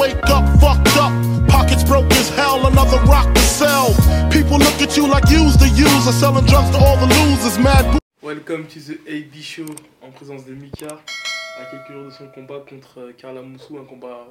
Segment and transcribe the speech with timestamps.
[0.00, 1.12] wake up fucked up.
[1.48, 3.88] Pockets broke as hell, another rock to sell.
[4.30, 7.58] People look at you like you's the user, selling drugs to all the losers.
[7.58, 9.66] Mad Welcome to the AB Show
[10.02, 11.00] en présence de Mika
[11.58, 14.26] à quelques jours de son combat contre euh, Carla Moussou, un combat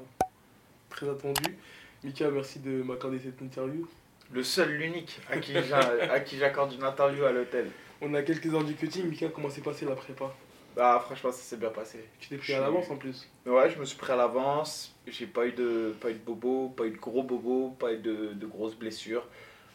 [0.90, 1.58] très attendu.
[2.04, 3.88] Mika, merci de m'accorder cette interview.
[4.31, 7.70] Le seul, l'unique à qui j'a- à qui j'accorde une interview à l'hôtel.
[8.02, 9.08] On a quelques heures du cutting.
[9.09, 10.34] Mika, comment s'est passé la prépa?
[10.80, 12.00] Bah franchement ça s'est bien passé.
[12.22, 13.30] Tu t'es pris à l'avance en plus.
[13.46, 14.96] Mais ouais, je me suis pris à l'avance.
[15.08, 17.98] J'ai pas eu de pas eu de bobo, pas eu de gros bobo, pas eu
[17.98, 19.28] de, de grosses blessures.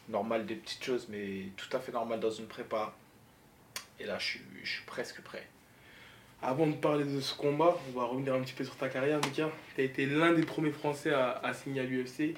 [0.09, 2.91] Normal des petites choses, mais tout à fait normal dans une prépa.
[3.99, 5.47] Et là, je suis, je suis presque prêt.
[6.41, 9.19] Avant de parler de ce combat, on va revenir un petit peu sur ta carrière,
[9.23, 9.51] Mika.
[9.75, 12.35] Tu as été l'un des premiers Français à, à signer à l'UFC.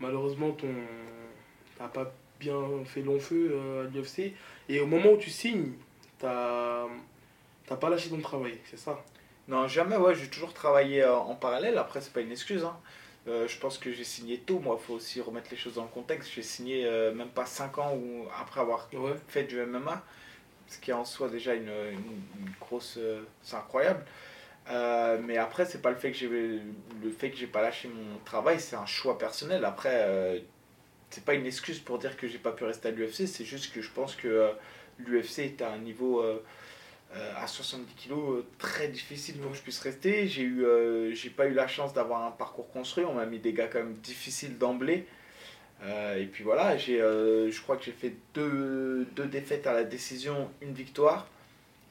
[0.00, 0.66] Malheureusement, ton
[1.78, 4.32] t'as pas bien fait long feu euh, à l'UFC.
[4.68, 5.74] Et au moment où tu signes,
[6.18, 6.88] t'as
[7.66, 9.02] t'as pas lâché ton travail, c'est ça?
[9.48, 11.76] Non, jamais, ouais, j'ai toujours travaillé euh, en parallèle.
[11.78, 12.64] Après, c'est pas une excuse.
[12.64, 12.76] Hein.
[13.28, 14.58] Euh, je pense que j'ai signé tôt.
[14.58, 16.30] Moi, faut aussi remettre les choses dans le contexte.
[16.34, 19.14] J'ai signé euh, même pas 5 ans ou après avoir Ouais.
[19.28, 20.02] fait du MMA,
[20.68, 22.96] ce qui est en soi déjà une, une- une grosse.
[22.98, 24.04] euh, c'est incroyable.
[25.26, 28.18] Mais après, c'est pas le fait que j'ai le fait que j'ai pas lâché mon
[28.24, 29.64] travail, c'est un choix personnel.
[29.64, 30.42] Après,
[31.10, 33.72] c'est pas une excuse pour dire que j'ai pas pu rester à l'UFC, c'est juste
[33.74, 34.50] que je pense que
[34.98, 36.24] l'UFC est à un niveau
[37.36, 40.26] à 70 kilos euh, très difficile pour que je puisse rester.
[40.26, 43.04] J'ai eu, euh, j'ai pas eu la chance d'avoir un parcours construit.
[43.04, 45.06] On m'a mis des gars quand même difficiles d'emblée.
[45.82, 49.84] Euh, et puis voilà, euh, je crois que j'ai fait deux, deux défaites à la
[49.84, 51.28] décision, une victoire.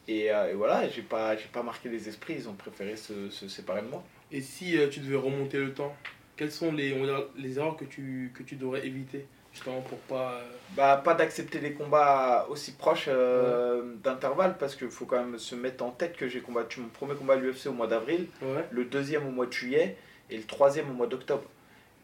[0.08, 2.36] Et, euh, voilà, j'ai pas, pas marqué les esprits.
[2.38, 4.04] Ils ont préféré se, se séparer de moi.
[4.32, 5.96] Et si euh, tu devais remonter le temps,
[6.36, 6.96] quelles sont les,
[7.38, 9.26] les erreurs que tu, que tu devrais éviter?
[9.54, 10.34] Justement pour pas.
[10.34, 10.44] euh,
[10.76, 15.54] Bah, pas d'accepter des combats aussi proches euh, d'intervalle parce qu'il faut quand même se
[15.56, 18.66] mettre en tête que j'ai combattu mon premier combat à l'UFC au mois d'avril, Ouais.
[18.72, 19.96] le deuxième au mois de juillet
[20.32, 21.44] et le troisième au mois d'octobre.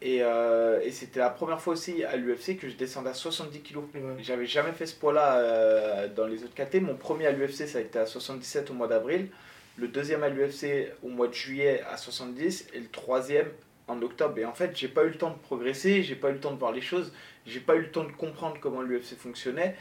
[0.02, 3.60] Et, euh, et c'était la première fois aussi à l'UFC que je descendais à 70
[3.60, 3.84] kilos.
[3.94, 4.00] ouais.
[4.22, 6.76] J'avais jamais fait ce poids-là euh, dans les autres KT.
[6.80, 9.28] Mon premier à l'UFC, ça a été à 77 au mois d'avril.
[9.76, 12.68] Le deuxième à l'UFC au mois de juillet à 70.
[12.72, 13.48] Et le troisième
[13.90, 14.38] en octobre.
[14.38, 16.52] Et en fait, j'ai pas eu le temps de progresser, j'ai pas eu le temps
[16.52, 17.12] de voir les choses,
[17.46, 19.76] j'ai pas eu le temps de comprendre comment l'UFC fonctionnait.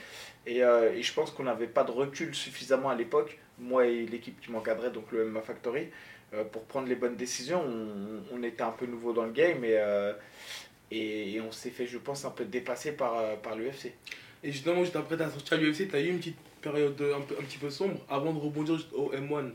[0.45, 4.05] Et, euh, et je pense qu'on n'avait pas de recul suffisamment à l'époque, moi et
[4.05, 5.89] l'équipe qui m'encadrait, donc le MMA Factory,
[6.33, 7.63] euh, pour prendre les bonnes décisions.
[8.31, 10.13] On, était un peu nouveau dans le game et, euh,
[10.91, 13.93] et, et on s'est fait, je pense, un peu dépasser par, par l'UFC.
[14.43, 17.13] Et justement, juste après ta sortie à l'UFC, tu as eu une petite période de-
[17.13, 19.51] un, petit peu sombre avant de rebondir au M1.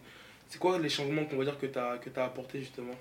[0.49, 2.95] C'est quoi les changements qu'on va dire que tu as, que as apporté justement?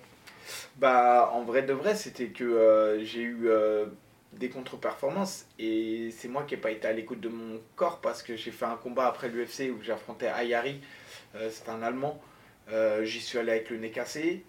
[0.77, 3.85] Bah, en vrai de vrai, c'était que euh, j'ai eu euh,
[4.33, 8.23] des contre-performances et c'est moi qui n'ai pas été à l'écoute de mon corps parce
[8.23, 10.81] que j'ai fait un combat après l'UFC où j'affrontais Ayari,
[11.35, 12.21] euh, c'est un Allemand.
[13.03, 14.45] J'y suis allé avec le nez cassé.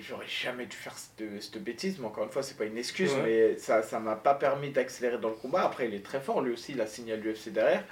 [0.00, 3.12] J'aurais jamais dû faire cette, cette bêtise, mais encore une fois, c'est pas une excuse,
[3.14, 3.22] Ouais.
[3.22, 5.62] mais ça ça m'a pas permis d'accélérer dans le combat.
[5.64, 7.84] Après, il est très fort, lui aussi, il a signé à l'UFC derrière.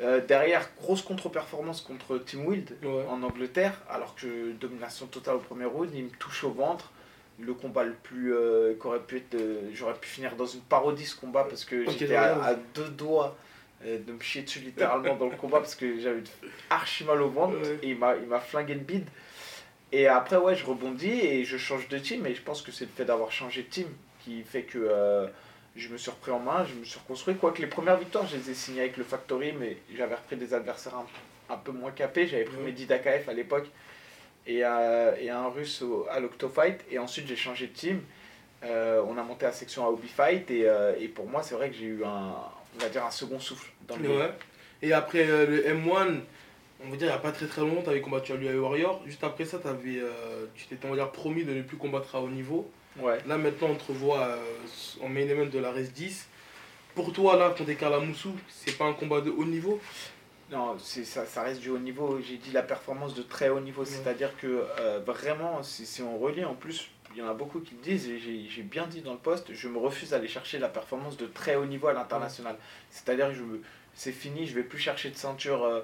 [0.00, 3.04] Euh, derrière, grosse contre-performance contre Tim Wild Ouais.
[3.08, 6.90] en Angleterre, alors que domination totale au premier round, il me touche au ventre.
[7.38, 8.34] Le combat le plus.
[8.34, 9.34] euh, qu'aurait pu être.
[9.34, 13.36] euh, J'aurais pu finir dans une parodie ce combat parce que j'étais à, deux doigts
[13.84, 16.22] de me chier dessus littéralement dans le combat parce que j'avais
[16.70, 17.78] archi mal au ventre Ouais.
[17.82, 19.06] et il m'a il m'a flingué le bide.
[19.92, 22.24] Et après, ouais, je rebondis et je change de team.
[22.26, 23.88] Et je pense que c'est le fait d'avoir changé de team
[24.24, 25.26] qui fait que
[25.76, 27.34] je me suis repris en main, je me suis reconstruit.
[27.36, 30.52] Quoique les premières victoires, je les ai signées avec le Factory, mais j'avais repris des
[30.54, 32.26] adversaires un, un peu moins capés.
[32.26, 32.56] J'avais pris.
[32.58, 33.66] Mehdi Dakaev à l'époque
[34.46, 36.80] et, euh, et un russe au- à l'Octofight.
[36.90, 38.00] Et ensuite, j'ai changé de team.
[38.64, 40.50] Euh, on a monté la section à Hobby Fight.
[40.50, 42.34] Et, euh, et pour moi, c'est vrai que j'ai eu un,
[42.76, 44.08] on va dire, un second souffle dans le.
[44.08, 44.30] Ouais.
[44.82, 46.20] Et après euh, le M1,
[46.84, 48.58] on va dire il n'y a pas très très longtemps, tu avais combattu à l'UAE
[48.60, 49.00] Warrior.
[49.06, 50.00] Juste après ça, avais,
[50.54, 52.70] tu t'étais promis de ne plus combattre à haut niveau.
[52.98, 53.18] Ouais.
[53.26, 54.36] Là maintenant, on te revoit euh,
[55.02, 56.28] en main event de la RES 10.
[56.94, 59.80] Pour toi, là, contre Carla Moussou, c'est pas un combat de haut niveau?
[60.50, 62.20] Non, c'est ça, ça reste du haut niveau.
[62.20, 63.88] J'ai dit la performance de très haut niveau, Ouais.
[63.88, 67.60] c'est-à-dire que euh, vraiment, si, si on relie, en plus, il y en a beaucoup
[67.60, 70.58] qui le disent, et j'ai bien dit dans le poste, je me refuse d'aller chercher
[70.58, 72.56] la performance de très haut niveau à l'international.
[72.90, 73.62] C'est-à-dire que me-
[73.94, 75.80] c'est fini, je vais plus chercher de ceinture euh,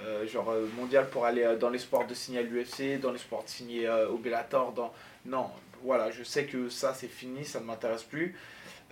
[0.00, 3.48] euh, genre mondiale pour aller euh, dans l'espoir de signer à l'UFC, dans l'espoir de
[3.48, 4.72] signer au Bellator.
[4.72, 4.92] Dans...
[5.26, 5.50] Non,
[5.82, 8.34] voilà, je sais que ça c'est fini, ça ne m'intéresse plus.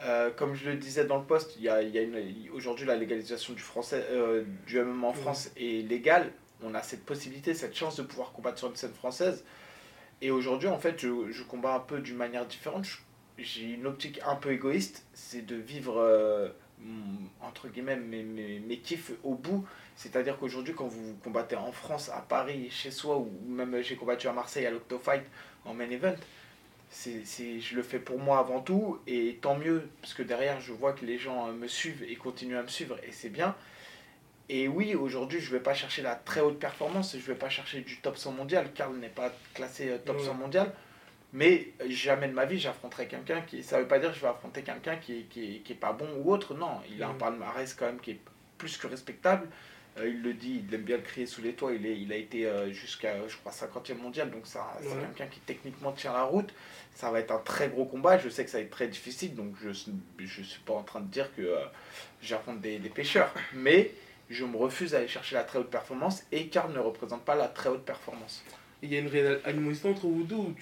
[0.02, 3.54] Euh, comme je le disais dans le poste, il y a, a aujourd'hui la légalisation
[3.54, 5.16] du, français, euh, du MMA en Ouais.
[5.16, 6.32] France est légale.
[6.62, 9.44] On a cette possibilité, cette chance de pouvoir combattre sur une scène française.
[10.22, 12.86] Et aujourd'hui, en fait, je, je combats un peu d'une manière différente.
[13.38, 16.48] J'ai une optique un peu égoïste, c'est de vivre euh,
[17.42, 19.66] entre guillemets, mes, mes, mes kiffs au bout.
[19.94, 24.28] C'est-à-dire qu'aujourd'hui, quand vous combattez en France, à Paris, chez soi, ou même j'ai combattu
[24.28, 25.24] à Marseille à l'Octofight
[25.64, 26.14] en main event,
[26.88, 27.24] c'est,
[27.60, 30.92] je le fais pour moi avant tout, et tant mieux, parce que derrière, je vois
[30.92, 33.54] que les gens me suivent et continuent à me suivre, et c'est bien.
[34.48, 37.34] Et oui, aujourd'hui, je ne vais pas chercher la très haute performance, je ne vais
[37.34, 38.72] pas chercher du top 100 mondial.
[38.72, 40.72] Karl n'est pas classé euh, top 100 mondial.
[41.32, 43.62] Mais jamais de ma vie, j'affronterai quelqu'un qui.
[43.64, 45.76] Ça ne veut pas dire que je vais affronter quelqu'un qui n'est qui, qui est
[45.76, 46.54] pas bon ou autre.
[46.54, 48.20] Non, il a un palmarès quand même qui est
[48.56, 49.48] plus que respectable.
[49.98, 51.72] Euh, il le dit, il aime bien le crier sous les toits.
[51.72, 54.31] Il, est, il a été euh, jusqu'à, je crois, 50e mondial.
[54.31, 56.52] Donc, ça, c'est quelqu'un qui techniquement tient la route.
[56.94, 58.19] Ça va être un très gros combat.
[58.19, 59.34] Je sais que ça va être très difficile.
[59.34, 61.54] Donc, je ne suis pas en train de dire que
[62.22, 63.32] j'affronte des, des pêcheurs.
[63.54, 63.93] Mais
[64.28, 67.34] je me refuse à aller chercher la très haute performance et Karl ne représente pas
[67.34, 68.44] la très haute performance.
[68.82, 70.54] Il y a une réelle animosité entre vous deux ou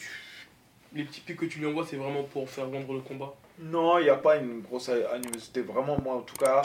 [0.92, 3.34] les petits pics que tu lui envoies, c'est vraiment pour faire vendre le combat?
[3.58, 5.62] Non, il n'y a pas une grosse animosité.
[5.62, 6.62] Vraiment, moi en tout cas,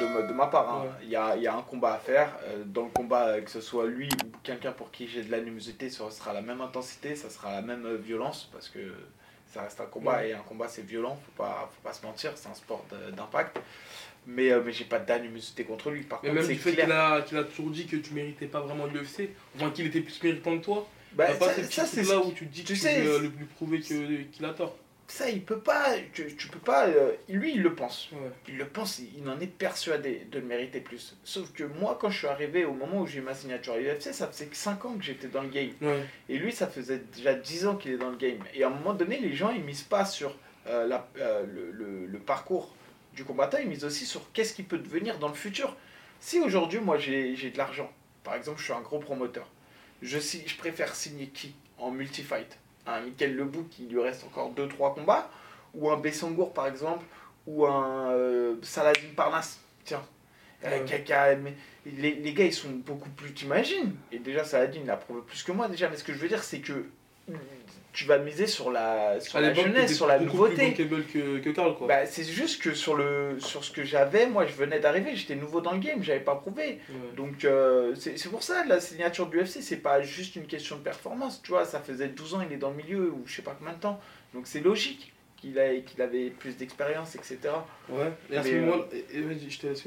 [0.00, 0.86] de, de ma part, hein.
[1.02, 2.36] il y, a, y, a, un combat à faire.
[2.44, 5.88] Euh, dans le combat, que ce soit lui ou quelqu'un pour qui j'ai de l'animosité,
[5.88, 8.80] ça sera la même intensité, ça sera la même euh, violence parce que
[9.46, 12.32] ça reste un combat et un combat c'est violent, faut pas, faut pas se mentir,
[12.36, 12.84] c'est un sport
[13.14, 13.60] d'impact
[14.26, 16.02] mais, euh, mais j'ai pas d'animosité contre lui.
[16.02, 18.60] Par mais contre, même du fait qu'il a, a toujours dit que tu méritais pas
[18.60, 20.88] vraiment l'UFC, enfin qu'il était plus méritant que toi.
[21.14, 23.80] Bah, pas ça, c'est là où tu te dis tu que sais, tu lui prouver
[23.80, 24.76] qu'il a tort.
[25.12, 28.08] Ça, il peut pas, tu, tu peux pas, euh, lui il le pense.
[28.48, 31.18] Il le pense, il, en est persuadé de le mériter plus.
[31.22, 34.14] Sauf que moi, quand je suis arrivé au moment où j'ai ma signature à l'UFC,
[34.14, 35.68] ça faisait que 5 ans que j'étais dans le game.
[36.30, 38.38] Et lui, ça faisait déjà 10 ans qu'il est dans le game.
[38.54, 40.34] Et à un moment donné, les gens ils misent pas sur
[40.66, 42.74] euh, la, le, le, le parcours
[43.14, 45.76] du combattant, il mise aussi sur qu'est-ce qui peut devenir dans le futur.
[46.20, 47.92] Si aujourd'hui, moi, j'ai de l'argent,
[48.24, 49.50] par exemple, je suis un gros promoteur,
[50.00, 52.58] je, je préfère signer qui en multi-fight?
[52.86, 55.30] Un Michael Lebou qui lui reste encore 2-3 combats
[55.74, 57.04] Ou un Bessangour, par exemple
[57.46, 60.02] Ou un euh, Saladin Parnasse Tiens.
[60.64, 60.86] Euh,
[61.84, 65.42] les, les, gars, ils sont beaucoup plus, t'imagines Et déjà, Saladin, il a prouvé plus
[65.42, 65.88] que moi, déjà.
[65.88, 66.86] Mais ce que je veux dire, c'est que
[67.92, 70.72] tu vas miser sur la, sur la jeunesse, sur la nouveauté.
[70.72, 71.86] que, que Carl, quoi.
[71.86, 75.34] Bah, c'est juste que sur, le, sur ce que j'avais, moi je venais d'arriver, j'étais
[75.34, 76.80] nouveau dans le game, j'avais pas prouvé.
[77.16, 80.82] Donc euh, c'est pour ça, la signature du UFC, c'est pas juste une question de
[80.82, 81.42] performance.
[81.42, 83.54] Tu vois, ça faisait 12 ans, il est dans le milieu, ou je sais pas
[83.58, 84.00] combien de temps.
[84.32, 87.38] Donc c'est logique qu'il qu'il avait plus d'expérience, etc.
[87.90, 89.84] Ouais, et à ce moment-là, je te laisse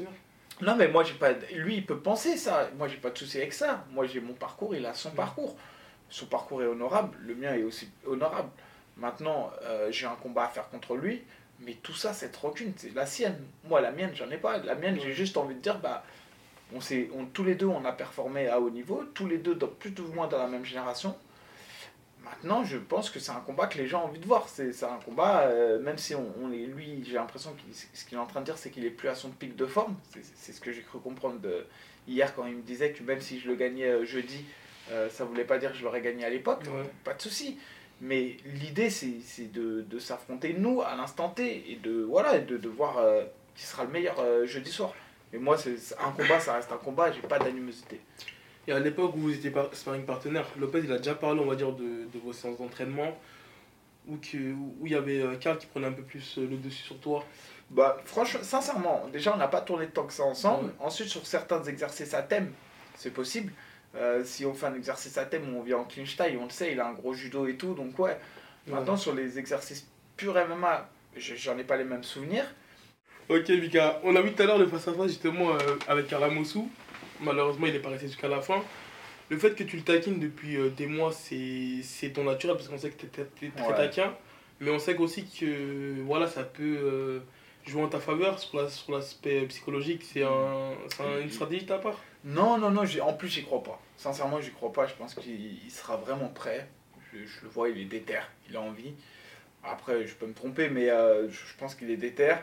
[0.60, 1.32] Non, mais moi j'ai pas.
[1.54, 2.70] Lui, il peut penser ça.
[2.78, 3.84] Moi j'ai pas de souci avec ça.
[3.90, 5.56] Moi j'ai mon parcours, il a son parcours
[6.08, 8.50] son parcours est honorable, le mien est aussi honorable.
[8.96, 11.22] Maintenant, euh, j'ai un combat à faire contre lui,
[11.60, 13.38] mais tout ça, cette rancune, c'est la sienne.
[13.64, 14.58] Moi, la mienne, j'en ai pas.
[14.58, 16.04] La mienne, j'ai juste envie de dire, bah,
[16.74, 16.78] on
[17.14, 19.92] on, tous les deux, on a performé à haut niveau, tous les deux, dans, plus
[20.00, 21.14] ou moins dans la même génération.
[22.24, 24.48] Maintenant, je pense que c'est un combat que les gens ont envie de voir.
[24.48, 28.18] C'est un combat, euh, même si on, on est, lui, j'ai l'impression que ce qu'il
[28.18, 29.94] est en train de dire, c'est qu'il est plus à son pic de forme.
[30.34, 31.64] C'est ce que j'ai cru comprendre de,
[32.08, 34.44] hier quand il me disait que même si je le gagnais euh, jeudi,
[34.90, 36.62] euh, ça voulait pas dire que je l'aurais gagné à l'époque,
[37.04, 37.58] pas de souci.
[38.00, 42.68] Mais l'idée, c'est de, de s'affronter nous à l'instant T et de, voilà, de, de
[42.68, 43.24] voir euh,
[43.54, 44.92] qui sera le meilleur euh, jeudi soir.
[45.32, 48.00] Mais moi, c'est un combat, ça reste un combat, j'ai pas d'animosité.
[48.68, 51.56] Et à l'époque où vous étiez sparring partenaire, Lopez, il a déjà parlé, on va
[51.56, 53.16] dire, de, de vos séances d'entraînement,
[54.08, 57.24] où il y avait Karl qui prenait un peu plus le dessus sur toi.
[57.70, 60.72] Bah, franchement, sincèrement, déjà, on n'a pas tourné tant que ça ensemble.
[60.78, 62.52] Ensuite, sur certains exercices à thème,
[62.94, 63.52] c'est possible.
[63.98, 66.44] Euh, si on fait un exercice à thème où on vient en clinch taille, on
[66.44, 68.18] le sait, il a un gros judo et tout, donc ouais.
[68.66, 69.86] Maintenant, sur les exercices
[70.16, 72.44] purs MMA, j'en ai pas les mêmes souvenirs.
[73.28, 76.60] Ok, Vika, on a vu tout à l'heure le face-à-face justement euh, avec Karamosu.
[77.20, 78.62] Malheureusement, il est pas resté jusqu'à la fin.
[79.28, 82.78] Le fait que tu le taquines depuis euh, des mois, c'est ton naturel parce qu'on
[82.78, 84.14] sait que tu es, très taquin.
[84.60, 87.20] Mais on sait aussi que voilà, ça peut
[87.66, 90.02] jouer en ta faveur sur l'aspect psychologique.
[90.04, 92.00] C'est un, une stratégie de ta part?
[92.24, 93.80] Non, non, non, en plus, j'y crois pas.
[93.96, 94.86] Sincèrement, j'y crois pas.
[94.86, 96.68] Je pense qu'il sera vraiment prêt.
[97.12, 98.92] Je, le vois, il est déter, il a envie.
[99.64, 102.34] Après, je peux me tromper, mais euh, je pense qu'il est déter.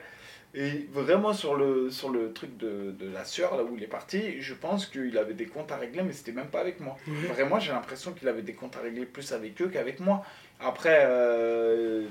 [0.56, 3.88] Et vraiment sur le, sur le truc de, de, la sueur, là où il est
[3.88, 6.96] parti, je pense qu'il avait des comptes à régler, mais c'était même pas avec moi.
[7.08, 10.24] Vraiment, j'ai l'impression qu'il avait des comptes à régler plus avec eux qu'avec moi.
[10.60, 12.03] Après, euh,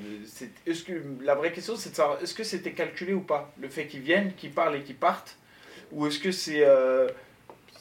[0.73, 3.53] est-ce que, la vraie question, c'est de savoir, est-ce que c'était calculé ou pas?
[3.61, 5.37] Le fait qu'ils viennent, qu'ils parlent et qu'ils partent?
[5.93, 7.09] Ou est-ce que c'est euh,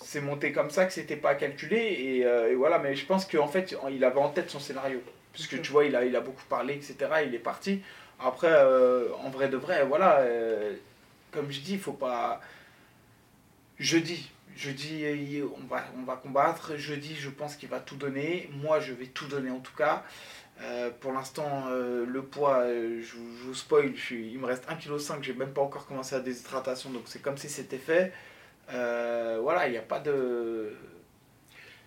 [0.02, 1.78] c'est monté comme ça, que c'était pas calculé?
[1.78, 5.02] Et, euh, et, voilà, mais je pense qu'en fait, il avait en tête son scénario.
[5.34, 6.96] Puisque tu vois, il a, il a beaucoup parlé, etc.
[7.26, 7.82] Il est parti.
[8.20, 10.24] Après, euh, en vrai de vrai, voilà,
[11.32, 12.42] comme je dis, il faut pas.
[13.80, 16.76] Je dis, Jeudi, on va, on va combattre.
[16.76, 18.50] Jeudi, je pense qu'il va tout donner.
[18.62, 20.04] Moi, je vais tout donner en tout cas.
[20.64, 25.24] Euh, pour l'instant, euh, le poids, euh, je, vous spoil, il me reste 1,5 kg,
[25.24, 28.12] j'ai même pas encore commencé la déshydratation, donc c'est comme si c'était fait.
[28.70, 30.74] voilà, il n'y a pas de.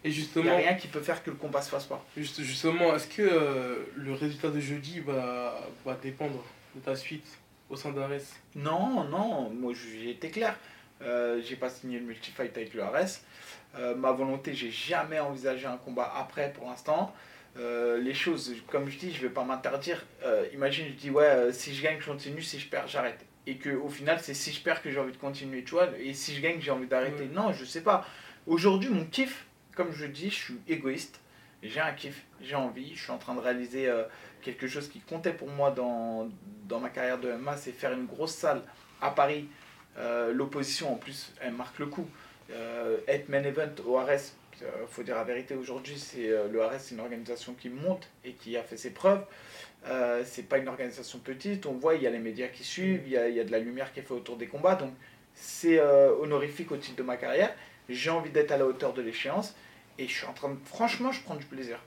[0.03, 0.45] Et justement.
[0.45, 2.05] Il n'y a rien qui peut faire que le combat se fasse pas.
[2.17, 6.45] Juste, justement, est-ce que le résultat de jeudi va, va dépendre
[6.75, 7.27] de ta suite
[7.71, 8.21] au sein d'Ares?
[8.57, 10.59] Non, non, moi j'ai été clair.
[11.01, 13.21] j'ai pas signé le multifight avec le Ares.
[13.97, 17.15] ma volonté, j'ai jamais envisagé un combat après pour l'instant.
[17.57, 20.05] Euh, les choses, comme je dis, je vais pas m'interdire.
[20.25, 23.25] Euh, imagine, je dis, ouais, euh, si je gagne, je continue, si je perds, j'arrête.
[23.47, 26.15] Et qu'au final, c'est si je perds que j'ai envie de continuer, tu vois, et
[26.15, 27.29] si je gagne, j'ai envie d'arrêter.
[27.33, 28.07] Non, je sais pas.
[28.47, 29.47] Aujourd'hui, mon kiff,
[29.77, 31.21] comme je dis, je suis égoïste.
[31.63, 33.91] J'ai un kiff, j'ai envie, je suis en train de réaliser
[34.43, 36.29] quelque chose qui comptait pour moi dans,
[36.65, 38.63] dans ma carrière de MMA, c'est faire une grosse salle
[39.01, 39.49] à Paris.
[40.33, 42.07] L'opposition, en plus, elle marque le coup.
[43.09, 46.61] être main event au RS, il euh, faut dire la vérité aujourd'hui, c'est euh, le
[46.79, 49.25] c'est une organisation qui monte et qui a fait ses preuves.
[49.87, 53.03] Euh, c'est pas une organisation petite, on voit, il y a les médias qui suivent,
[53.05, 54.77] il y a, il y a de la lumière qui est faite autour des combats,
[54.77, 54.93] donc
[55.35, 57.55] c'est euh, honorifique au titre de ma carrière.
[57.91, 59.55] J'ai envie d'être à la hauteur de l'échéance
[59.99, 61.79] et je suis en train de, franchement, je prends du plaisir.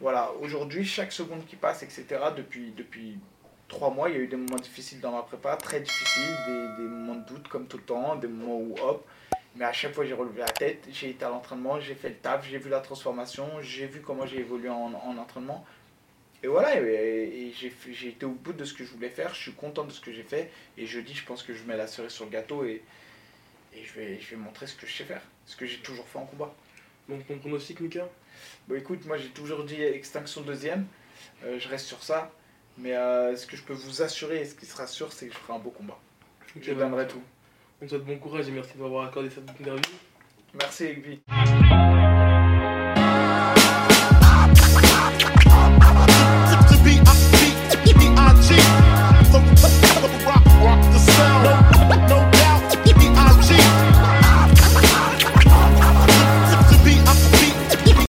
[0.00, 2.04] Voilà, aujourd'hui, chaque seconde qui passe, etc.,
[2.36, 3.18] depuis, depuis
[3.68, 6.82] trois mois, il y a eu des moments difficiles dans ma prépa, très difficiles, des,
[6.82, 9.06] des moments de doute comme tout le temps, des moments où hop,
[9.56, 12.16] mais à chaque fois, j'ai relevé la tête, j'ai été à l'entraînement, j'ai fait le
[12.16, 15.64] taf, j'ai vu la transformation, j'ai vu comment j'ai évolué en, en, entraînement.
[16.42, 19.52] Et voilà, et, j'ai été au bout de ce que je voulais faire, je suis
[19.52, 20.50] content de ce que j'ai fait.
[20.76, 22.82] Et jeudi, je pense que je mets la cerise sur le gâteau et,
[23.74, 26.06] et je, vais, je vais montrer ce que je sais faire, ce que j'ai toujours
[26.06, 26.54] fait en combat.
[27.08, 28.06] Donc ton pronostic, Mika?
[28.68, 30.86] Bon, écoute, moi j'ai toujours dit extinction deuxième,
[31.44, 32.30] euh, je reste sur ça.
[32.78, 35.32] Mais euh, ce que je peux vous assurer et ce qui sera sûr, c'est que
[35.32, 35.98] je ferai un beau combat.
[36.60, 37.22] je donnerai tout.
[37.80, 39.92] On te souhaite bon courage et merci de m'avoir accordé cette interview.
[40.54, 41.20] Merci, Egby.